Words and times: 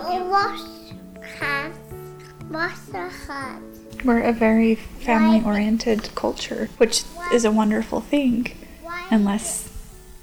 help 0.00 0.14
you? 0.14 0.30
Wash 0.30 0.60
hands. 1.38 1.76
Wash 2.50 2.78
the 2.90 3.08
hands. 3.08 3.80
We're 4.04 4.22
a 4.22 4.32
very 4.32 4.74
family 4.74 5.42
oriented 5.44 6.14
culture, 6.14 6.68
which 6.76 7.04
is 7.32 7.44
a 7.44 7.50
wonderful 7.50 8.00
thing, 8.00 8.54
unless 9.10 9.70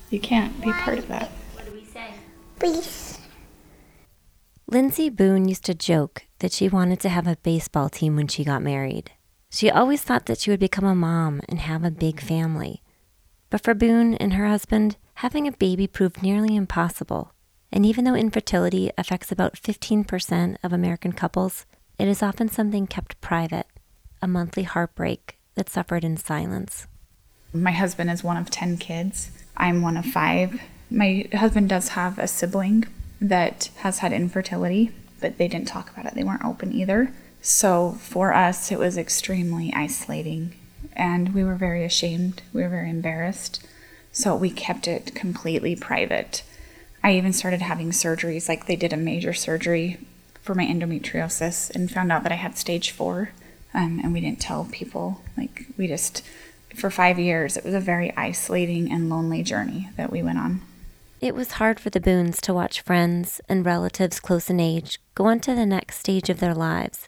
you 0.10 0.20
can't 0.20 0.62
be 0.62 0.72
part 0.72 1.00
of 1.00 1.08
that. 1.08 1.30
What 1.54 1.66
do 1.66 1.72
we 1.72 1.86
say? 1.86 2.14
Please. 2.60 3.20
Lindsey 4.68 5.10
Boone 5.10 5.48
used 5.48 5.66
to 5.66 5.74
joke 5.74 6.26
that 6.40 6.52
she 6.52 6.70
wanted 6.70 7.00
to 7.02 7.10
have 7.10 7.28
a 7.28 7.38
baseball 7.38 7.90
team 7.90 8.16
when 8.16 8.28
she 8.28 8.44
got 8.44 8.62
married. 8.62 9.12
She 9.50 9.70
always 9.70 10.02
thought 10.02 10.28
that 10.28 10.40
she 10.40 10.52
would 10.52 10.60
become 10.60 10.86
a 10.86 10.96
mom 10.96 11.42
and 11.50 11.60
have 11.60 11.84
a 11.84 11.92
big 11.92 12.22
family. 12.22 12.82
But 13.50 13.64
for 13.64 13.74
Boone 13.74 14.14
and 14.16 14.34
her 14.34 14.48
husband, 14.48 14.96
having 15.16 15.46
a 15.46 15.52
baby 15.52 15.88
proved 15.88 16.24
nearly 16.24 16.56
impossible. 16.56 17.34
And 17.72 17.86
even 17.86 18.04
though 18.04 18.16
infertility 18.16 18.92
affects 18.98 19.32
about 19.32 19.56
15% 19.56 20.58
of 20.64 20.74
American 20.74 21.14
couples, 21.14 21.66
it 21.98 22.08
is 22.08 22.22
often 22.22 22.50
something 22.50 22.88
kept 22.88 23.20
private, 23.22 23.68
a 24.22 24.28
monthly 24.28 24.64
heartbreak 24.64 25.38
that 25.56 25.70
suffered 25.70 26.04
in 26.04 26.18
silence. 26.18 26.88
My 27.54 27.72
husband 27.72 28.10
is 28.10 28.24
one 28.24 28.38
of 28.38 28.50
10 28.50 28.78
kids. 28.78 29.32
I'm 29.58 29.82
one 29.82 29.98
of 29.98 30.06
five. 30.06 30.62
My 30.90 31.28
husband 31.34 31.70
does 31.70 31.90
have 31.90 32.18
a 32.18 32.28
sibling 32.28 32.86
that 33.20 33.70
has 33.78 34.00
had 34.00 34.14
infertility, 34.14 34.92
but 35.20 35.38
they 35.38 35.48
didn't 35.48 35.68
talk 35.68 35.92
about 35.92 36.06
it. 36.06 36.16
They 36.16 36.24
weren't 36.24 36.46
open 36.46 36.74
either. 36.74 37.14
So 37.42 37.94
for 38.00 38.34
us, 38.34 38.72
it 38.72 38.80
was 38.80 38.98
extremely 38.98 39.74
isolating 39.74 40.54
and 40.94 41.34
we 41.34 41.44
were 41.44 41.56
very 41.56 41.84
ashamed. 41.84 42.42
We 42.54 42.64
were 42.64 42.70
very 42.70 42.90
embarrassed. 42.90 43.66
So 44.12 44.36
we 44.36 44.50
kept 44.50 44.88
it 44.88 45.16
completely 45.16 45.76
private. 45.76 46.44
I 47.04 47.14
even 47.14 47.34
started 47.34 47.62
having 47.62 47.92
surgeries, 47.92 48.48
like 48.48 48.68
they 48.68 48.76
did 48.76 48.94
a 48.94 48.98
major 48.98 49.34
surgery 49.34 49.98
for 50.42 50.56
my 50.56 50.66
endometriosis 50.66 51.74
and 51.74 51.92
found 51.92 52.12
out 52.12 52.24
that 52.24 52.32
I 52.32 52.36
had 52.36 52.58
stage 52.58 52.92
four. 52.92 53.32
Um, 53.74 54.02
and 54.04 54.14
we 54.14 54.22
didn't 54.22 54.42
tell 54.42 54.68
people. 54.72 55.22
Like, 55.38 55.66
we 55.78 55.88
just, 55.88 56.24
for 56.76 56.90
five 56.90 57.18
years, 57.18 57.56
it 57.56 57.64
was 57.64 57.74
a 57.74 57.80
very 57.80 58.16
isolating 58.18 58.92
and 58.92 59.10
lonely 59.10 59.44
journey 59.44 59.90
that 59.96 60.12
we 60.12 60.22
went 60.22 60.40
on. 60.40 60.62
It 61.22 61.36
was 61.36 61.54
hard 61.54 61.80
for 61.80 61.90
the 61.90 62.00
Boones 62.00 62.42
to 62.42 62.54
watch 62.54 62.82
friends 62.82 63.40
and 63.48 63.66
relatives 63.66 64.20
close 64.20 64.50
in 64.50 64.60
age 64.60 65.00
go 65.16 65.26
on 65.26 65.40
to 65.42 65.56
the 65.56 65.66
next 65.66 66.00
stage 66.00 66.30
of 66.30 66.40
their 66.40 66.56
lives. 66.56 67.08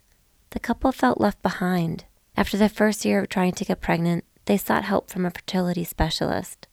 The 0.52 0.60
couple 0.60 0.92
felt 0.92 1.20
left 1.20 1.42
behind. 1.42 2.06
After 2.38 2.56
the 2.56 2.70
first 2.70 3.06
year 3.06 3.22
of 3.22 3.30
trying 3.30 3.54
to 3.54 3.66
get 3.66 3.82
pregnant, 3.82 4.24
they 4.46 4.58
sought 4.58 4.84
help 4.84 5.10
from 5.10 5.26
a 5.26 5.32
fertility 5.32 5.84
specialist. 5.84 6.68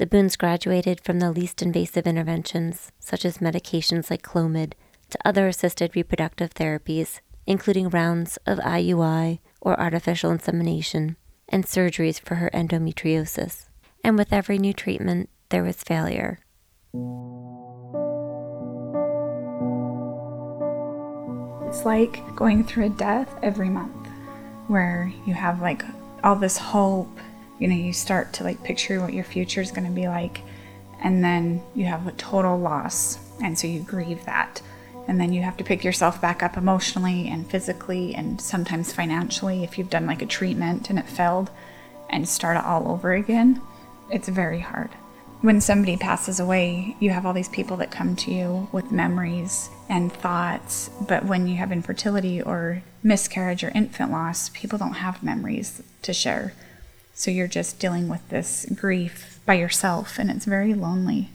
The 0.00 0.06
Boones 0.06 0.34
graduated 0.34 1.02
from 1.02 1.18
the 1.18 1.30
least 1.30 1.60
invasive 1.60 2.06
interventions, 2.06 2.90
such 3.00 3.26
as 3.26 3.36
medications 3.36 4.10
like 4.10 4.22
Clomid, 4.22 4.72
to 5.10 5.18
other 5.26 5.46
assisted 5.46 5.94
reproductive 5.94 6.54
therapies, 6.54 7.20
including 7.46 7.90
rounds 7.90 8.38
of 8.46 8.60
IUI 8.60 9.40
or 9.60 9.78
artificial 9.78 10.30
insemination 10.30 11.18
and 11.50 11.66
surgeries 11.66 12.18
for 12.18 12.36
her 12.36 12.48
endometriosis. 12.54 13.66
And 14.02 14.16
with 14.16 14.32
every 14.32 14.56
new 14.56 14.72
treatment, 14.72 15.28
there 15.50 15.62
was 15.62 15.82
failure. 15.82 16.38
It's 21.68 21.84
like 21.84 22.22
going 22.36 22.64
through 22.64 22.86
a 22.86 22.88
death 22.88 23.38
every 23.42 23.68
month 23.68 24.08
where 24.66 25.12
you 25.26 25.34
have 25.34 25.60
like 25.60 25.84
all 26.24 26.36
this 26.36 26.56
hope. 26.56 27.18
You 27.60 27.68
know, 27.68 27.76
you 27.76 27.92
start 27.92 28.32
to 28.34 28.44
like 28.44 28.64
picture 28.64 29.00
what 29.00 29.14
your 29.14 29.22
future 29.22 29.60
is 29.60 29.70
going 29.70 29.86
to 29.86 29.92
be 29.92 30.08
like, 30.08 30.40
and 31.00 31.22
then 31.22 31.62
you 31.76 31.84
have 31.84 32.06
a 32.08 32.12
total 32.12 32.58
loss. 32.58 33.18
And 33.40 33.56
so 33.56 33.68
you 33.68 33.80
grieve 33.80 34.24
that. 34.24 34.60
And 35.06 35.20
then 35.20 35.32
you 35.32 35.42
have 35.42 35.56
to 35.58 35.64
pick 35.64 35.84
yourself 35.84 36.20
back 36.20 36.42
up 36.42 36.56
emotionally 36.56 37.28
and 37.28 37.48
physically 37.48 38.14
and 38.14 38.40
sometimes 38.40 38.92
financially 38.92 39.62
if 39.62 39.78
you've 39.78 39.90
done 39.90 40.06
like 40.06 40.22
a 40.22 40.26
treatment 40.26 40.90
and 40.90 40.98
it 40.98 41.08
failed 41.08 41.50
and 42.08 42.28
start 42.28 42.56
it 42.56 42.64
all 42.64 42.90
over 42.90 43.12
again. 43.12 43.62
It's 44.10 44.28
very 44.28 44.60
hard 44.60 44.90
when 45.40 45.60
somebody 45.60 45.96
passes 45.96 46.38
away, 46.38 46.96
you 47.00 47.10
have 47.10 47.24
all 47.24 47.32
these 47.32 47.48
people 47.48 47.78
that 47.78 47.90
come 47.90 48.14
to 48.14 48.30
you 48.30 48.68
with 48.72 48.92
memories 48.92 49.70
and 49.88 50.12
thoughts. 50.12 50.90
But 51.00 51.24
when 51.24 51.46
you 51.46 51.56
have 51.56 51.72
infertility 51.72 52.42
or 52.42 52.82
miscarriage 53.02 53.64
or 53.64 53.70
infant 53.74 54.12
loss, 54.12 54.50
people 54.50 54.78
don't 54.78 54.94
have 54.94 55.22
memories 55.22 55.82
to 56.02 56.12
share. 56.12 56.52
So 57.20 57.30
you're 57.30 57.48
just 57.48 57.78
dealing 57.78 58.08
with 58.08 58.26
this 58.30 58.64
grief 58.74 59.40
by 59.44 59.52
yourself, 59.52 60.18
and 60.18 60.30
it's 60.30 60.46
very 60.46 60.72
lonely. 60.72 61.28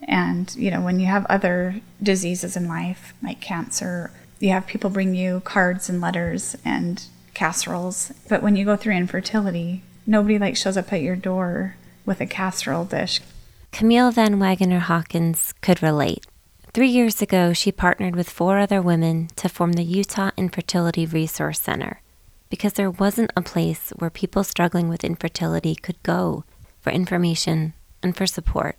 And, 0.00 0.54
you 0.54 0.70
know, 0.70 0.80
when 0.80 1.00
you 1.00 1.06
have 1.06 1.26
other 1.26 1.80
diseases 2.00 2.56
in 2.56 2.68
life, 2.68 3.14
like 3.20 3.40
cancer, 3.40 4.12
you 4.38 4.50
have 4.50 4.68
people 4.68 4.90
bring 4.90 5.12
you 5.16 5.40
cards 5.40 5.88
and 5.88 6.00
letters 6.00 6.54
and 6.64 7.02
casseroles. 7.34 8.12
But 8.28 8.44
when 8.44 8.54
you 8.54 8.64
go 8.64 8.76
through 8.76 8.94
infertility, 8.94 9.82
nobody 10.06 10.38
like 10.38 10.56
shows 10.56 10.76
up 10.76 10.92
at 10.92 11.02
your 11.02 11.16
door 11.16 11.74
with 12.06 12.20
a 12.20 12.26
casserole 12.26 12.84
dish. 12.84 13.20
Camille 13.72 14.12
Van 14.12 14.36
Wagener 14.36 14.82
Hawkins 14.82 15.52
could 15.62 15.82
relate. 15.82 16.24
Three 16.72 16.90
years 16.90 17.20
ago, 17.20 17.52
she 17.52 17.72
partnered 17.72 18.14
with 18.14 18.30
four 18.30 18.60
other 18.60 18.80
women 18.80 19.30
to 19.34 19.48
form 19.48 19.72
the 19.72 19.82
Utah 19.82 20.30
Infertility 20.36 21.06
Resource 21.06 21.60
Center 21.60 22.02
because 22.50 22.74
there 22.74 22.90
wasn't 22.90 23.32
a 23.36 23.42
place 23.42 23.92
where 23.98 24.10
people 24.10 24.44
struggling 24.44 24.88
with 24.88 25.04
infertility 25.04 25.74
could 25.74 26.02
go 26.02 26.44
for 26.80 26.90
information 26.90 27.74
and 28.02 28.16
for 28.16 28.26
support. 28.26 28.76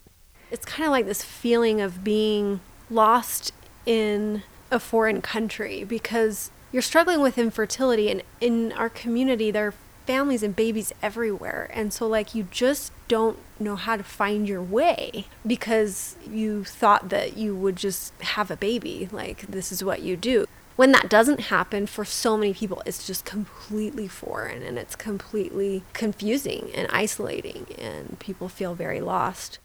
It's 0.52 0.66
kind 0.66 0.86
of 0.86 0.92
like 0.92 1.06
this 1.06 1.24
feeling 1.24 1.82
of 1.82 2.04
being 2.04 2.60
lost 2.90 3.52
in 3.86 4.44
a 4.72 4.80
foreign 4.80 5.22
country 5.22 5.84
because 5.84 6.52
you're 6.72 6.82
struggling 6.82 7.22
with 7.22 7.38
infertility, 7.38 8.12
and 8.12 8.22
in 8.42 8.74
our 8.74 8.90
community, 8.90 9.50
there 9.50 9.68
are 9.68 9.74
families 10.06 10.44
and 10.44 10.56
babies 10.56 10.92
everywhere. 11.02 11.70
And 11.74 11.94
so, 11.94 12.06
like, 12.06 12.36
you 12.36 12.48
just 12.52 12.92
don't 13.08 13.40
know 13.60 13.76
how 13.76 13.96
to 13.96 14.04
find 14.04 14.48
your 14.48 14.62
way 14.62 15.26
because 15.48 16.16
you 16.30 16.64
thought 16.64 17.10
that 17.10 17.38
you 17.38 17.56
would 17.56 17.76
just 17.76 18.14
have 18.22 18.52
a 18.52 18.58
baby. 18.58 19.08
Like, 19.12 19.48
this 19.48 19.72
is 19.72 19.84
what 19.84 20.02
you 20.02 20.18
do. 20.18 20.46
When 20.76 20.92
that 20.92 21.10
doesn't 21.10 21.40
happen 21.42 21.88
for 21.88 22.04
so 22.04 22.36
many 22.36 22.54
people, 22.54 22.82
it's 22.86 23.08
just 23.08 23.24
completely 23.24 24.08
foreign 24.08 24.62
and 24.62 24.78
it's 24.78 24.96
completely 24.96 25.84
confusing 25.94 26.70
and 26.76 26.88
isolating, 26.92 27.68
and 27.78 28.20
people 28.20 28.50
feel 28.50 28.76
very 28.76 29.00
lost. 29.00 29.60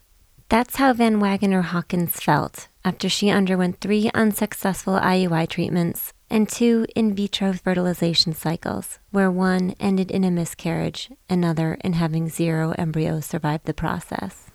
That's 0.47 0.77
how 0.77 0.93
Van 0.93 1.19
Wagener 1.21 1.63
Hawkins 1.63 2.19
felt 2.19 2.67
after 2.83 3.07
she 3.07 3.29
underwent 3.29 3.79
three 3.79 4.09
unsuccessful 4.13 4.95
IUI 4.99 5.47
treatments 5.47 6.13
and 6.29 6.47
two 6.47 6.85
in 6.95 7.13
vitro 7.13 7.53
fertilization 7.53 8.33
cycles, 8.33 8.99
where 9.11 9.29
one 9.29 9.75
ended 9.79 10.11
in 10.11 10.23
a 10.23 10.31
miscarriage, 10.31 11.09
another 11.29 11.75
in 11.83 11.93
having 11.93 12.29
zero 12.29 12.73
embryos 12.77 13.25
survive 13.25 13.61
the 13.65 13.73
process. 13.73 14.47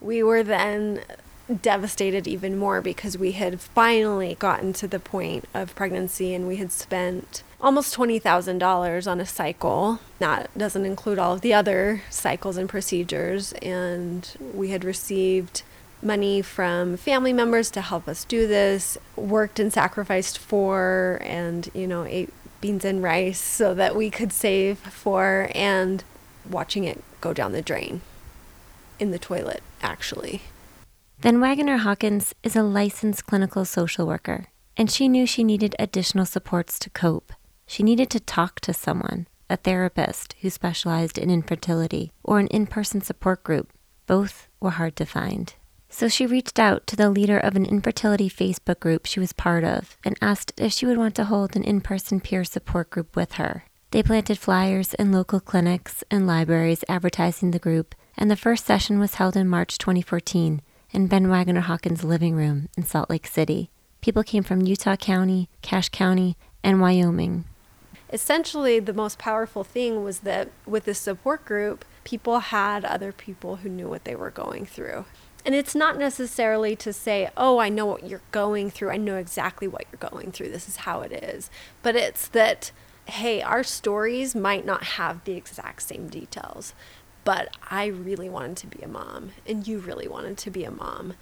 We 0.00 0.22
were 0.22 0.42
then 0.42 1.00
devastated 1.54 2.26
even 2.26 2.56
more 2.56 2.80
because 2.80 3.18
we 3.18 3.32
had 3.32 3.60
finally 3.60 4.36
gotten 4.38 4.72
to 4.74 4.88
the 4.88 5.00
point 5.00 5.46
of 5.52 5.74
pregnancy 5.74 6.34
and 6.34 6.46
we 6.46 6.56
had 6.56 6.72
spent 6.72 7.42
almost 7.60 7.94
$20,000 7.94 9.10
on 9.10 9.20
a 9.20 9.26
cycle. 9.26 10.00
That 10.18 10.56
doesn't 10.56 10.84
include 10.84 11.18
all 11.18 11.34
of 11.34 11.40
the 11.40 11.54
other 11.54 12.02
cycles 12.10 12.56
and 12.56 12.68
procedures. 12.68 13.52
And 13.62 14.28
we 14.54 14.70
had 14.70 14.84
received 14.84 15.62
money 16.02 16.42
from 16.42 16.96
family 16.96 17.32
members 17.32 17.70
to 17.70 17.80
help 17.80 18.08
us 18.08 18.24
do 18.24 18.46
this, 18.46 18.98
worked 19.14 19.60
and 19.60 19.72
sacrificed 19.72 20.38
for, 20.38 21.20
and, 21.22 21.70
you 21.74 21.86
know, 21.86 22.04
ate 22.04 22.32
beans 22.60 22.84
and 22.84 23.02
rice 23.02 23.40
so 23.40 23.74
that 23.74 23.94
we 23.94 24.10
could 24.10 24.32
save 24.32 24.78
for, 24.78 25.48
and 25.54 26.02
watching 26.48 26.84
it 26.84 27.02
go 27.20 27.32
down 27.32 27.52
the 27.52 27.62
drain 27.62 28.00
in 28.98 29.12
the 29.12 29.18
toilet, 29.18 29.62
actually. 29.80 30.42
Van 31.22 31.38
Wagener 31.38 31.78
Hawkins 31.78 32.34
is 32.42 32.56
a 32.56 32.64
licensed 32.64 33.26
clinical 33.26 33.64
social 33.64 34.08
worker, 34.08 34.46
and 34.76 34.90
she 34.90 35.06
knew 35.06 35.24
she 35.24 35.44
needed 35.44 35.76
additional 35.78 36.26
supports 36.26 36.80
to 36.80 36.90
cope. 36.90 37.32
She 37.64 37.84
needed 37.84 38.10
to 38.10 38.18
talk 38.18 38.58
to 38.58 38.74
someone, 38.74 39.28
a 39.48 39.56
therapist 39.56 40.34
who 40.40 40.50
specialized 40.50 41.18
in 41.18 41.30
infertility, 41.30 42.10
or 42.24 42.40
an 42.40 42.48
in 42.48 42.66
person 42.66 43.02
support 43.02 43.44
group. 43.44 43.72
Both 44.08 44.48
were 44.58 44.70
hard 44.70 44.96
to 44.96 45.06
find. 45.06 45.54
So 45.88 46.08
she 46.08 46.26
reached 46.26 46.58
out 46.58 46.88
to 46.88 46.96
the 46.96 47.08
leader 47.08 47.38
of 47.38 47.54
an 47.54 47.66
infertility 47.66 48.28
Facebook 48.28 48.80
group 48.80 49.06
she 49.06 49.20
was 49.20 49.32
part 49.32 49.62
of 49.62 49.96
and 50.04 50.18
asked 50.20 50.60
if 50.60 50.72
she 50.72 50.86
would 50.86 50.98
want 50.98 51.14
to 51.14 51.26
hold 51.26 51.54
an 51.54 51.62
in 51.62 51.82
person 51.82 52.18
peer 52.18 52.42
support 52.42 52.90
group 52.90 53.14
with 53.14 53.34
her. 53.34 53.62
They 53.92 54.02
planted 54.02 54.38
flyers 54.38 54.92
in 54.94 55.12
local 55.12 55.38
clinics 55.38 56.02
and 56.10 56.26
libraries 56.26 56.82
advertising 56.88 57.52
the 57.52 57.60
group, 57.60 57.94
and 58.18 58.28
the 58.28 58.34
first 58.34 58.66
session 58.66 58.98
was 58.98 59.14
held 59.14 59.36
in 59.36 59.46
March 59.48 59.78
2014 59.78 60.62
in 60.92 61.08
Van 61.08 61.26
Wagener 61.26 61.62
Hawkins' 61.62 62.04
living 62.04 62.34
room 62.34 62.68
in 62.76 62.84
Salt 62.84 63.10
Lake 63.10 63.26
City. 63.26 63.70
People 64.00 64.22
came 64.22 64.42
from 64.42 64.62
Utah 64.62 64.96
County, 64.96 65.48
Cache 65.62 65.88
County, 65.88 66.36
and 66.62 66.80
Wyoming. 66.80 67.44
Essentially, 68.12 68.78
the 68.78 68.92
most 68.92 69.18
powerful 69.18 69.64
thing 69.64 70.04
was 70.04 70.20
that 70.20 70.50
with 70.66 70.84
this 70.84 70.98
support 70.98 71.44
group, 71.46 71.84
people 72.04 72.40
had 72.40 72.84
other 72.84 73.10
people 73.10 73.56
who 73.56 73.68
knew 73.70 73.88
what 73.88 74.04
they 74.04 74.14
were 74.14 74.30
going 74.30 74.66
through 74.66 75.06
And 75.44 75.54
it's 75.54 75.74
not 75.74 75.98
necessarily 75.98 76.76
to 76.76 76.92
say, 76.92 77.28
oh, 77.36 77.58
I 77.58 77.68
know 77.68 77.86
what 77.86 78.06
you're 78.06 78.20
going 78.30 78.70
through. 78.70 78.90
I 78.90 78.96
know 78.96 79.16
exactly 79.16 79.66
what 79.66 79.84
you're 79.90 80.10
going 80.10 80.30
through. 80.30 80.50
This 80.50 80.68
is 80.68 80.76
how 80.76 81.00
it 81.00 81.12
is. 81.12 81.50
But 81.82 81.96
it's 81.96 82.28
that, 82.28 82.70
hey, 83.06 83.42
our 83.42 83.64
stories 83.64 84.34
might 84.34 84.64
not 84.64 84.84
have 84.84 85.24
the 85.24 85.32
exact 85.32 85.82
same 85.82 86.08
details, 86.08 86.74
but 87.24 87.56
I 87.70 87.86
really 87.86 88.28
wanted 88.28 88.56
to 88.58 88.66
be 88.66 88.82
a 88.82 88.88
mom, 88.88 89.30
and 89.46 89.66
you 89.66 89.78
really 89.78 90.08
wanted 90.08 90.36
to 90.38 90.50
be 90.50 90.64
a 90.64 90.70
mom, 90.70 91.14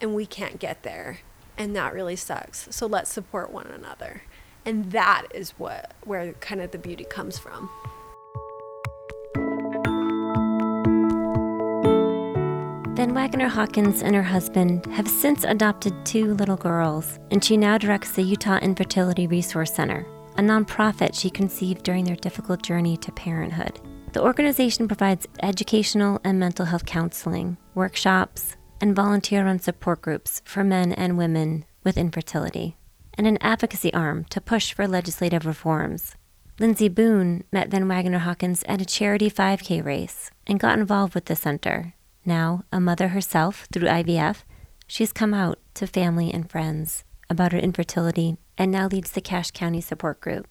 and 0.00 0.14
we 0.14 0.26
can't 0.26 0.58
get 0.58 0.82
there. 0.82 1.20
And 1.56 1.74
that 1.74 1.92
really 1.92 2.16
sucks. 2.16 2.68
So 2.70 2.86
let's 2.86 3.12
support 3.12 3.52
one 3.52 3.66
another. 3.66 4.22
And 4.64 4.92
that 4.92 5.26
is 5.34 5.50
what 5.52 5.92
where 6.04 6.32
kind 6.34 6.60
of 6.60 6.70
the 6.70 6.78
beauty 6.78 7.04
comes 7.04 7.38
from. 7.38 7.68
Van 12.94 13.14
Wagner 13.14 13.48
Hawkins 13.48 14.02
and 14.02 14.14
her 14.14 14.24
husband 14.24 14.84
have 14.86 15.08
since 15.08 15.44
adopted 15.44 15.94
two 16.04 16.34
little 16.34 16.56
girls, 16.56 17.18
and 17.30 17.44
she 17.44 17.56
now 17.56 17.78
directs 17.78 18.12
the 18.12 18.22
Utah 18.22 18.58
Infertility 18.58 19.28
Resource 19.28 19.72
Center, 19.72 20.04
a 20.36 20.42
nonprofit 20.42 21.14
she 21.14 21.30
conceived 21.30 21.84
during 21.84 22.04
their 22.04 22.16
difficult 22.16 22.62
journey 22.62 22.96
to 22.96 23.12
parenthood. 23.12 23.80
The 24.12 24.22
organization 24.22 24.88
provides 24.88 25.26
educational 25.42 26.20
and 26.24 26.38
mental 26.38 26.66
health 26.66 26.86
counseling, 26.86 27.56
workshops, 27.74 28.56
and 28.80 28.96
volunteer 28.96 29.44
run 29.44 29.58
support 29.58 30.02
groups 30.02 30.42
for 30.44 30.64
men 30.64 30.92
and 30.92 31.18
women 31.18 31.64
with 31.84 31.98
infertility, 31.98 32.76
and 33.14 33.26
an 33.26 33.38
advocacy 33.40 33.92
arm 33.92 34.24
to 34.30 34.40
push 34.40 34.72
for 34.72 34.88
legislative 34.88 35.46
reforms. 35.46 36.14
Lindsey 36.58 36.88
Boone 36.88 37.44
met 37.52 37.68
Van 37.68 37.86
Wagner 37.86 38.18
Hawkins 38.18 38.64
at 38.66 38.80
a 38.80 38.84
charity 38.84 39.30
5K 39.30 39.84
race 39.84 40.30
and 40.46 40.58
got 40.58 40.78
involved 40.78 41.14
with 41.14 41.26
the 41.26 41.36
center 41.36 41.94
now, 42.28 42.64
a 42.70 42.78
mother 42.78 43.08
herself 43.08 43.66
through 43.72 43.88
IVF, 43.88 44.44
she's 44.86 45.14
come 45.14 45.32
out 45.32 45.58
to 45.74 45.86
family 45.86 46.30
and 46.30 46.48
friends 46.48 47.02
about 47.30 47.52
her 47.52 47.58
infertility 47.58 48.36
and 48.58 48.70
now 48.70 48.86
leads 48.86 49.12
the 49.12 49.22
Cache 49.22 49.50
County 49.50 49.80
support 49.80 50.20
group. 50.20 50.46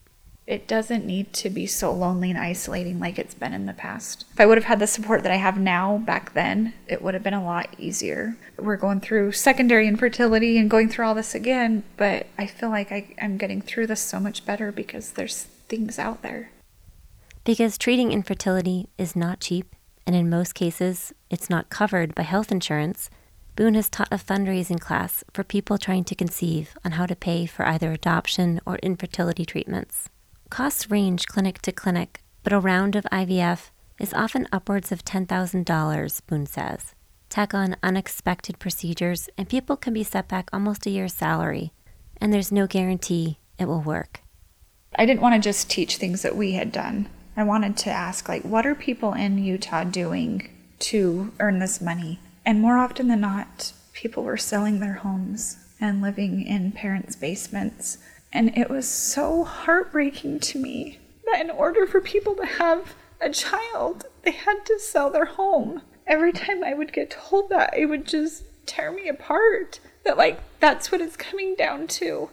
It 0.48 0.66
doesn't 0.66 1.06
need 1.06 1.34
to 1.34 1.50
be 1.50 1.68
so 1.68 1.92
lonely 1.92 2.30
and 2.30 2.40
isolating 2.40 3.00
like 3.02 3.20
it's 3.20 3.34
been 3.34 3.52
in 3.52 3.66
the 3.66 3.74
past. 3.74 4.24
If 4.32 4.40
I 4.40 4.46
would 4.46 4.58
have 4.58 4.64
had 4.64 4.80
the 4.80 4.88
support 4.88 5.24
that 5.24 5.32
I 5.32 5.36
have 5.36 5.60
now 5.60 5.98
back 5.98 6.34
then, 6.34 6.74
it 6.88 7.02
would 7.02 7.14
have 7.14 7.24
been 7.24 7.34
a 7.34 7.44
lot 7.44 7.76
easier. 7.78 8.38
We're 8.58 8.78
going 8.78 9.02
through 9.02 9.34
secondary 9.34 9.90
infertility 9.90 10.58
and 10.58 10.70
going 10.70 10.88
through 10.88 11.06
all 11.06 11.16
this 11.16 11.36
again, 11.36 11.84
but 11.98 12.28
I 12.38 12.48
feel 12.48 12.70
like 12.70 12.94
I, 12.94 13.14
I'm 13.22 13.38
getting 13.38 13.62
through 13.62 13.88
this 13.88 14.00
so 14.00 14.22
much 14.22 14.46
better 14.46 14.72
because 14.72 15.12
there's 15.12 15.44
things 15.68 16.00
out 16.00 16.22
there. 16.22 16.50
Because 17.44 17.78
treating 17.78 18.14
infertility 18.14 18.88
is 18.98 19.18
not 19.18 19.42
cheap 19.42 19.76
and 20.06 20.16
in 20.16 20.30
most 20.30 20.56
cases, 20.56 21.14
it's 21.30 21.50
not 21.50 21.70
covered 21.70 22.16
by 22.16 22.24
health 22.24 22.54
insurance, 22.54 23.10
Boone 23.58 23.74
has 23.74 23.90
taught 23.90 24.08
a 24.12 24.18
fundraising 24.18 24.80
class 24.80 25.24
for 25.34 25.44
people 25.44 25.78
trying 25.78 26.06
to 26.06 26.16
conceive 26.16 26.78
on 26.86 26.92
how 26.92 27.06
to 27.06 27.16
pay 27.16 27.48
for 27.48 27.66
either 27.66 27.92
adoption 27.92 28.62
or 28.66 28.78
infertility 28.78 29.46
treatments. 29.46 30.10
Costs 30.50 30.90
range 30.90 31.28
clinic 31.28 31.62
to 31.64 31.72
clinic, 31.74 32.24
but 32.42 32.54
a 32.54 32.60
round 32.60 32.96
of 32.96 33.04
IVF 33.12 33.70
is 34.00 34.14
often 34.14 34.48
upwards 34.52 34.92
of 34.92 35.04
$10,000, 35.04 36.22
Boone 36.26 36.46
says. 36.46 36.96
Tack 37.30 37.54
on 37.54 37.76
unexpected 37.84 38.58
procedures, 38.58 39.30
and 39.38 39.50
people 39.50 39.76
can 39.76 39.94
be 39.94 40.04
set 40.04 40.30
back 40.30 40.50
almost 40.54 40.86
a 40.86 40.90
year's 40.90 41.14
salary, 41.14 41.74
and 42.22 42.32
there's 42.32 42.52
no 42.52 42.66
guarantee 42.66 43.40
it 43.60 43.68
will 43.68 43.82
work. 43.82 44.22
I 44.96 45.06
didn't 45.06 45.22
want 45.22 45.36
to 45.36 45.42
just 45.42 45.70
teach 45.70 45.98
things 45.98 46.22
that 46.22 46.38
we 46.38 46.54
had 46.54 46.72
done. 46.72 47.10
I 47.36 47.44
wanted 47.44 47.76
to 47.78 47.92
ask, 47.92 48.30
like, 48.30 48.44
what 48.44 48.66
are 48.66 48.74
people 48.74 49.14
in 49.14 49.38
Utah 49.38 49.84
doing 49.84 50.50
to 50.80 51.34
earn 51.40 51.60
this 51.60 51.82
money? 51.82 52.20
And 52.46 52.62
more 52.62 52.78
often 52.78 53.10
than 53.10 53.20
not, 53.22 53.74
people 53.92 54.24
were 54.24 54.38
selling 54.38 54.80
their 54.80 54.94
homes 54.94 55.58
and 55.82 56.02
living 56.02 56.42
in 56.42 56.72
parents' 56.72 57.18
basements. 57.18 57.98
And 58.32 58.58
it 58.58 58.70
was 58.70 58.88
so 58.88 59.44
heartbreaking 59.44 60.40
to 60.42 60.60
me 60.60 61.00
that 61.26 61.42
in 61.42 61.50
order 61.50 61.88
for 61.88 62.02
people 62.02 62.36
to 62.36 62.46
have 62.46 62.96
a 63.22 63.30
child, 63.30 64.06
they 64.24 64.32
had 64.32 64.66
to 64.66 64.80
sell 64.80 65.10
their 65.10 65.26
home. 65.26 65.82
Every 66.06 66.32
time 66.32 66.64
I 66.64 66.74
would 66.74 66.94
get 66.94 67.12
told 67.12 67.50
that, 67.50 67.78
it 67.78 67.88
would 67.88 68.06
just 68.06 68.44
tear 68.66 68.92
me 68.92 69.08
apart. 69.08 69.80
That, 70.06 70.18
like, 70.18 70.40
that's 70.60 70.92
what 70.92 71.02
it's 71.02 71.18
coming 71.18 71.56
down 71.56 71.88
to. 71.88 72.30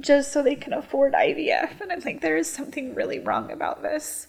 Just 0.00 0.32
so 0.32 0.42
they 0.42 0.54
can 0.54 0.72
afford 0.72 1.14
IVF. 1.14 1.80
And 1.80 1.90
I'm 1.90 2.00
like, 2.00 2.20
there 2.20 2.36
is 2.36 2.50
something 2.50 2.94
really 2.94 3.18
wrong 3.18 3.50
about 3.50 3.82
this. 3.82 4.28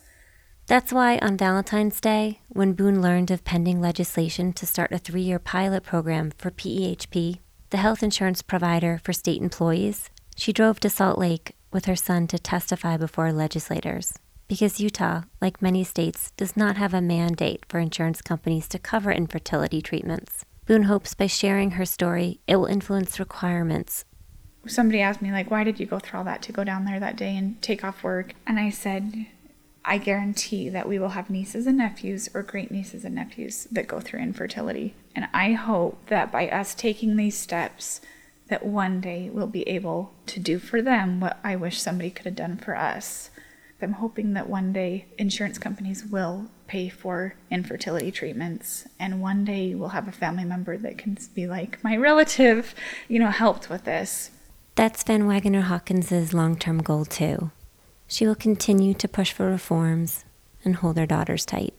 That's 0.68 0.94
why 0.94 1.18
on 1.18 1.36
Valentine's 1.36 2.00
Day, 2.00 2.42
when 2.48 2.74
Boone 2.74 3.01
learned 3.01 3.31
of 3.31 3.44
pending 3.44 3.81
legislation 3.81 4.54
to 4.54 4.66
start 4.66 4.92
a 4.92 5.00
three 5.00 5.24
year 5.24 5.39
pilot 5.39 5.83
program 5.83 6.31
for 6.38 6.51
PEHP, 6.51 7.39
the 7.71 7.77
health 7.77 8.04
insurance 8.04 8.42
provider 8.42 9.01
for 9.04 9.12
state 9.12 9.42
employees, 9.42 10.10
she 10.39 10.53
drove 10.53 10.80
to 10.80 10.89
Salt 10.89 11.19
Lake 11.19 11.56
with 11.71 11.83
her 11.86 11.97
son 11.97 12.25
to 12.27 12.39
testify 12.39 12.95
before 12.95 13.33
legislators. 13.33 14.18
Because 14.47 14.80
Utah, 14.80 15.24
like 15.41 15.62
many 15.62 15.83
states, 15.83 16.31
does 16.38 16.56
not 16.56 16.77
have 16.77 16.94
a 16.94 17.01
mandate 17.01 17.65
for 17.68 17.80
insurance 17.80 18.21
companies 18.21 18.68
to 18.69 18.80
cover 18.80 19.12
infertility 19.12 19.81
treatments. 19.81 20.45
Boone 20.65 20.83
hopes 20.83 21.13
by 21.13 21.27
sharing 21.27 21.71
her 21.71 21.86
story, 21.86 22.39
it 22.47 22.56
will 22.56 22.65
influence 22.65 23.19
requirements. 23.19 24.06
Somebody 24.65 25.01
asked 25.01 25.21
me, 25.21 25.31
like, 25.31 25.51
why 25.51 25.65
did 25.65 25.80
you 25.80 25.86
go 25.86 26.00
through 26.00 26.19
all 26.19 26.25
that 26.25 26.42
to 26.44 26.51
go 26.53 26.63
down 26.63 26.85
there 26.85 27.00
that 27.00 27.18
day 27.18 27.35
and 27.35 27.62
take 27.62 27.83
off 27.83 28.01
work? 28.01 28.33
And 28.47 28.59
I 28.59 28.69
said, 28.69 29.27
I 29.83 29.97
guarantee 29.97 30.69
that 30.69 30.88
we 30.88 31.00
will 31.00 31.09
have 31.09 31.30
nieces 31.30 31.68
and 31.68 31.77
nephews 31.77 32.30
or 32.33 32.44
great 32.44 32.71
nieces 32.71 33.03
and 33.03 33.15
nephews 33.15 33.68
that 33.71 33.88
go 33.88 34.00
through 34.00 34.21
infertility. 34.21 34.95
And 35.15 35.27
I 35.33 35.53
hope 35.53 36.06
that 36.07 36.31
by 36.31 36.47
us 36.47 36.74
taking 36.74 37.18
these 37.18 37.38
steps, 37.38 38.00
that 38.49 38.65
one 38.65 38.99
day 38.99 39.29
we'll 39.31 39.47
be 39.47 39.67
able 39.69 40.13
to 40.25 40.39
do 40.39 40.59
for 40.59 40.81
them 40.81 41.19
what 41.19 41.39
I 41.43 41.55
wish 41.55 41.81
somebody 41.81 42.09
could 42.09 42.25
have 42.25 42.35
done 42.35 42.57
for 42.57 42.75
us. 42.75 43.29
I'm 43.81 43.93
hoping 43.93 44.33
that 44.33 44.49
one 44.49 44.73
day 44.73 45.05
insurance 45.17 45.57
companies 45.57 46.03
will 46.03 46.49
pay 46.67 46.89
for 46.89 47.35
infertility 47.49 48.11
treatments, 48.11 48.85
and 48.99 49.21
one 49.21 49.45
day 49.45 49.73
we'll 49.73 49.89
have 49.89 50.07
a 50.07 50.11
family 50.11 50.43
member 50.43 50.77
that 50.77 50.97
can 50.97 51.17
be 51.33 51.47
like, 51.47 51.81
my 51.83 51.95
relative, 51.95 52.75
you 53.07 53.19
know, 53.19 53.29
helped 53.29 53.69
with 53.69 53.85
this. 53.85 54.31
That's 54.75 55.03
Van 55.03 55.27
Wagner 55.27 55.61
Hawkins's 55.61 56.33
long-term 56.33 56.83
goal 56.83 57.05
too. 57.05 57.51
She 58.07 58.27
will 58.27 58.35
continue 58.35 58.93
to 58.95 59.07
push 59.07 59.31
for 59.31 59.49
reforms 59.49 60.25
and 60.65 60.75
hold 60.75 60.97
her 60.97 61.05
daughters 61.05 61.45
tight. 61.45 61.73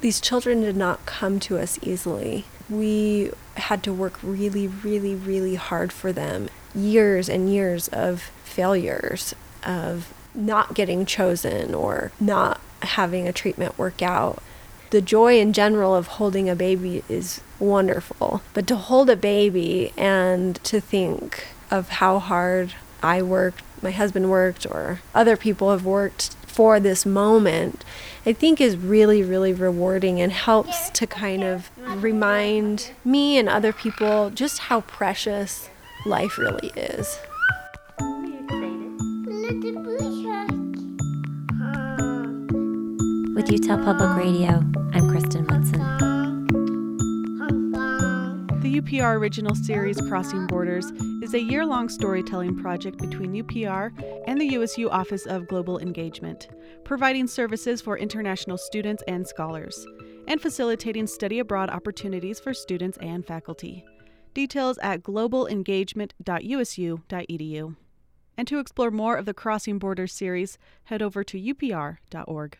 These 0.00 0.20
children 0.20 0.60
did 0.60 0.76
not 0.76 1.06
come 1.06 1.40
to 1.40 1.58
us 1.58 1.78
easily. 1.82 2.44
We 2.70 3.32
had 3.56 3.82
to 3.84 3.92
work 3.92 4.18
really, 4.22 4.66
really, 4.66 5.14
really 5.14 5.54
hard 5.54 5.92
for 5.92 6.12
them. 6.12 6.48
Years 6.74 7.28
and 7.28 7.52
years 7.52 7.88
of 7.88 8.30
failures, 8.44 9.34
of 9.64 10.12
not 10.34 10.74
getting 10.74 11.06
chosen 11.06 11.74
or 11.74 12.12
not 12.20 12.60
having 12.82 13.26
a 13.26 13.32
treatment 13.32 13.78
work 13.78 14.02
out. 14.02 14.42
The 14.90 15.00
joy 15.00 15.38
in 15.38 15.52
general 15.52 15.94
of 15.94 16.06
holding 16.06 16.48
a 16.48 16.56
baby 16.56 17.02
is 17.08 17.40
wonderful, 17.58 18.42
but 18.54 18.66
to 18.68 18.76
hold 18.76 19.10
a 19.10 19.16
baby 19.16 19.92
and 19.96 20.56
to 20.64 20.80
think 20.80 21.46
of 21.70 21.88
how 21.88 22.18
hard 22.18 22.74
I 23.02 23.22
worked 23.22 23.62
my 23.82 23.90
husband 23.90 24.30
worked 24.30 24.66
or 24.66 25.00
other 25.14 25.36
people 25.36 25.70
have 25.70 25.84
worked 25.84 26.34
for 26.58 26.80
this 26.80 27.06
moment, 27.06 27.84
I 28.26 28.32
think 28.32 28.60
is 28.60 28.76
really, 28.76 29.22
really 29.22 29.52
rewarding 29.52 30.20
and 30.20 30.32
helps 30.32 30.90
to 30.90 31.06
kind 31.06 31.44
of 31.44 31.70
remind 32.02 32.90
me 33.04 33.38
and 33.38 33.48
other 33.48 33.72
people 33.72 34.30
just 34.30 34.58
how 34.58 34.80
precious 34.80 35.70
life 36.04 36.36
really 36.36 36.72
is. 36.74 37.16
With 43.36 43.52
Utah 43.52 43.76
Public 43.84 44.16
Radio, 44.16 44.60
I'm 44.94 45.08
Kristen 45.12 45.46
Woodson. 45.46 45.78
The 48.62 48.80
UPR 48.80 49.14
original 49.14 49.54
series 49.54 50.00
Crossing 50.08 50.48
Borders 50.48 50.90
is 51.28 51.34
a 51.34 51.42
year 51.42 51.66
long 51.66 51.90
storytelling 51.90 52.56
project 52.56 52.96
between 52.96 53.34
UPR 53.34 53.92
and 54.26 54.40
the 54.40 54.46
USU 54.46 54.88
Office 54.88 55.26
of 55.26 55.46
Global 55.46 55.78
Engagement, 55.78 56.48
providing 56.84 57.26
services 57.26 57.82
for 57.82 57.98
international 57.98 58.56
students 58.56 59.02
and 59.06 59.26
scholars, 59.26 59.86
and 60.26 60.40
facilitating 60.40 61.06
study 61.06 61.38
abroad 61.38 61.68
opportunities 61.68 62.40
for 62.40 62.54
students 62.54 62.96
and 63.02 63.26
faculty. 63.26 63.84
Details 64.32 64.78
at 64.78 65.02
globalengagement.usu.edu. 65.02 67.76
And 68.38 68.48
to 68.48 68.58
explore 68.58 68.90
more 68.90 69.16
of 69.16 69.26
the 69.26 69.34
Crossing 69.34 69.78
Borders 69.78 70.14
series, 70.14 70.56
head 70.84 71.02
over 71.02 71.22
to 71.24 71.38
upr.org. 71.38 72.56